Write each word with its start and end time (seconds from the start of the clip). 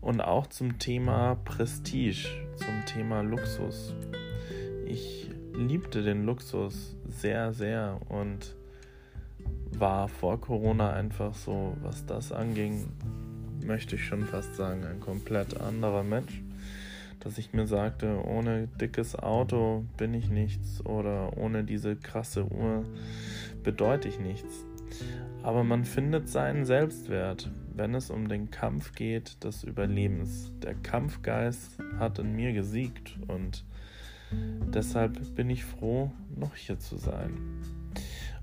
Und 0.00 0.20
auch 0.20 0.48
zum 0.48 0.78
Thema 0.78 1.36
Prestige, 1.44 2.28
zum 2.56 2.84
Thema 2.86 3.22
Luxus. 3.22 3.94
Ich 4.92 5.30
liebte 5.54 6.02
den 6.02 6.26
Luxus 6.26 6.96
sehr, 7.08 7.54
sehr 7.54 7.98
und 8.10 8.54
war 9.72 10.06
vor 10.06 10.38
Corona 10.38 10.92
einfach 10.92 11.34
so, 11.34 11.74
was 11.80 12.04
das 12.04 12.30
anging, 12.30 12.86
möchte 13.64 13.96
ich 13.96 14.04
schon 14.04 14.26
fast 14.26 14.54
sagen, 14.54 14.84
ein 14.84 15.00
komplett 15.00 15.58
anderer 15.58 16.02
Mensch 16.02 16.42
dass 17.24 17.38
ich 17.38 17.52
mir 17.52 17.68
sagte, 17.68 18.20
ohne 18.26 18.66
dickes 18.80 19.14
Auto 19.14 19.84
bin 19.96 20.12
ich 20.12 20.28
nichts 20.28 20.84
oder 20.84 21.36
ohne 21.36 21.62
diese 21.62 21.94
krasse 21.94 22.44
Uhr 22.44 22.84
bedeute 23.62 24.08
ich 24.08 24.18
nichts. 24.18 24.64
Aber 25.44 25.62
man 25.62 25.84
findet 25.84 26.28
seinen 26.28 26.64
Selbstwert, 26.64 27.48
wenn 27.74 27.94
es 27.94 28.10
um 28.10 28.28
den 28.28 28.50
Kampf 28.50 28.94
geht 28.94 29.44
des 29.44 29.62
Überlebens. 29.62 30.52
Der 30.62 30.74
Kampfgeist 30.74 31.78
hat 31.98 32.18
in 32.18 32.34
mir 32.34 32.52
gesiegt 32.52 33.16
und 33.28 33.64
deshalb 34.74 35.34
bin 35.34 35.50
ich 35.50 35.64
froh, 35.64 36.10
noch 36.36 36.54
hier 36.54 36.78
zu 36.78 36.96
sein. 36.96 37.38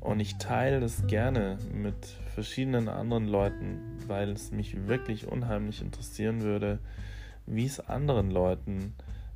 Und 0.00 0.20
ich 0.20 0.36
teile 0.36 0.80
das 0.80 1.06
gerne 1.06 1.58
mit 1.72 2.06
verschiedenen 2.34 2.88
anderen 2.88 3.26
Leuten, 3.26 3.80
weil 4.06 4.30
es 4.30 4.52
mich 4.52 4.86
wirklich 4.86 5.26
unheimlich 5.26 5.82
interessieren 5.82 6.42
würde, 6.42 6.78
wie 7.46 7.66
es 7.66 7.80
anderen 7.80 8.30
Leuten 8.30 8.94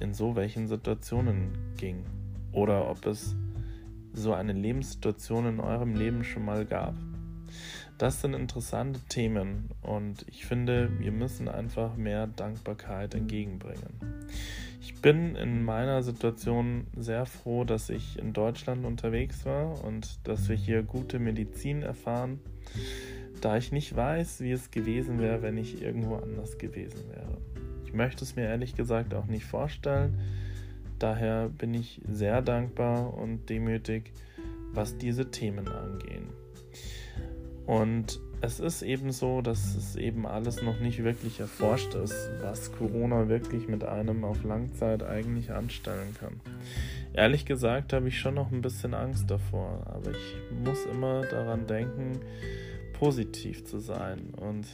in 0.00 0.14
so 0.14 0.36
welchen 0.36 0.68
Situationen 0.68 1.52
ging 1.76 2.04
oder 2.52 2.88
ob 2.88 3.04
es 3.06 3.34
so 4.12 4.32
eine 4.32 4.52
Lebenssituation 4.52 5.46
in 5.46 5.60
eurem 5.60 5.96
Leben 5.96 6.22
schon 6.22 6.44
mal 6.44 6.64
gab. 6.64 6.94
Das 7.98 8.20
sind 8.20 8.34
interessante 8.34 9.00
Themen 9.08 9.70
und 9.82 10.24
ich 10.28 10.46
finde, 10.46 10.90
wir 10.98 11.12
müssen 11.12 11.48
einfach 11.48 11.96
mehr 11.96 12.26
Dankbarkeit 12.26 13.14
entgegenbringen. 13.14 14.00
Ich 14.80 15.00
bin 15.00 15.36
in 15.36 15.64
meiner 15.64 16.02
Situation 16.02 16.86
sehr 16.96 17.24
froh, 17.24 17.64
dass 17.64 17.88
ich 17.90 18.18
in 18.18 18.32
Deutschland 18.32 18.84
unterwegs 18.84 19.44
war 19.44 19.82
und 19.84 20.18
dass 20.26 20.48
wir 20.48 20.56
hier 20.56 20.82
gute 20.82 21.18
Medizin 21.18 21.82
erfahren, 21.82 22.40
da 23.40 23.56
ich 23.56 23.72
nicht 23.72 23.94
weiß, 23.94 24.40
wie 24.40 24.52
es 24.52 24.70
gewesen 24.70 25.20
wäre, 25.20 25.42
wenn 25.42 25.56
ich 25.56 25.80
irgendwo 25.80 26.16
anders 26.16 26.58
gewesen 26.58 27.08
wäre 27.10 27.38
möchte 27.94 28.24
es 28.24 28.36
mir 28.36 28.44
ehrlich 28.44 28.74
gesagt 28.74 29.14
auch 29.14 29.26
nicht 29.26 29.44
vorstellen. 29.44 30.18
Daher 30.98 31.48
bin 31.48 31.74
ich 31.74 32.00
sehr 32.08 32.42
dankbar 32.42 33.14
und 33.14 33.48
demütig, 33.48 34.12
was 34.72 34.98
diese 34.98 35.30
Themen 35.30 35.68
angehen. 35.68 36.28
Und 37.66 38.20
es 38.40 38.60
ist 38.60 38.82
eben 38.82 39.10
so, 39.10 39.40
dass 39.40 39.74
es 39.74 39.96
eben 39.96 40.26
alles 40.26 40.62
noch 40.62 40.78
nicht 40.78 41.02
wirklich 41.02 41.40
erforscht 41.40 41.94
ist, 41.94 42.30
was 42.42 42.72
Corona 42.72 43.28
wirklich 43.28 43.68
mit 43.68 43.84
einem 43.84 44.24
auf 44.24 44.44
Langzeit 44.44 45.02
eigentlich 45.02 45.50
anstellen 45.50 46.14
kann. 46.20 46.40
Ehrlich 47.14 47.46
gesagt 47.46 47.92
habe 47.94 48.08
ich 48.08 48.18
schon 48.18 48.34
noch 48.34 48.52
ein 48.52 48.60
bisschen 48.60 48.92
Angst 48.92 49.30
davor, 49.30 49.82
aber 49.86 50.10
ich 50.10 50.36
muss 50.62 50.84
immer 50.84 51.22
daran 51.22 51.66
denken, 51.66 52.20
positiv 52.98 53.64
zu 53.64 53.78
sein 53.78 54.34
und 54.36 54.66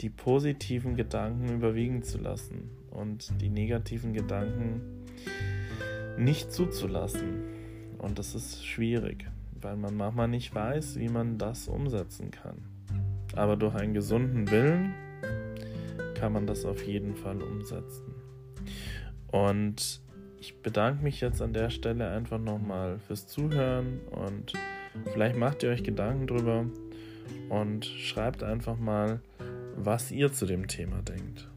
die 0.00 0.10
positiven 0.10 0.96
Gedanken 0.96 1.54
überwiegen 1.54 2.02
zu 2.02 2.18
lassen 2.18 2.70
und 2.90 3.40
die 3.40 3.48
negativen 3.48 4.12
Gedanken 4.12 4.80
nicht 6.16 6.52
zuzulassen. 6.52 7.44
Und 7.98 8.18
das 8.18 8.34
ist 8.34 8.64
schwierig, 8.64 9.26
weil 9.60 9.76
man 9.76 9.96
manchmal 9.96 10.28
nicht 10.28 10.54
weiß, 10.54 10.98
wie 10.98 11.08
man 11.08 11.38
das 11.38 11.68
umsetzen 11.68 12.30
kann. 12.30 12.62
Aber 13.34 13.56
durch 13.56 13.74
einen 13.74 13.94
gesunden 13.94 14.50
Willen 14.50 14.94
kann 16.14 16.32
man 16.32 16.46
das 16.46 16.64
auf 16.64 16.84
jeden 16.84 17.14
Fall 17.14 17.42
umsetzen. 17.42 18.14
Und 19.30 20.00
ich 20.40 20.62
bedanke 20.62 21.02
mich 21.02 21.20
jetzt 21.20 21.42
an 21.42 21.52
der 21.52 21.70
Stelle 21.70 22.08
einfach 22.08 22.38
nochmal 22.38 22.98
fürs 22.98 23.26
Zuhören 23.26 24.00
und 24.10 24.52
vielleicht 25.12 25.36
macht 25.36 25.62
ihr 25.62 25.70
euch 25.70 25.82
Gedanken 25.82 26.26
drüber 26.26 26.66
und 27.48 27.84
schreibt 27.84 28.42
einfach 28.42 28.78
mal, 28.78 29.20
was 29.76 30.10
ihr 30.10 30.32
zu 30.32 30.46
dem 30.46 30.66
Thema 30.66 31.02
denkt. 31.02 31.48